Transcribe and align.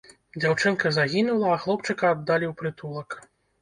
Дзяўчынка 0.37 0.93
загінула, 0.95 1.53
а 1.53 1.61
хлопчыка 1.69 2.03
аддалі 2.17 2.45
ў 2.53 2.61
прытулак. 2.61 3.09